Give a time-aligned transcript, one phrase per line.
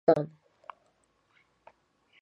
[0.05, 0.35] خيبرافغانستان